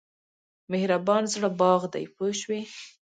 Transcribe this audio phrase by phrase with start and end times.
[0.71, 2.61] مهربان زړه باغ دی پوه شوې!.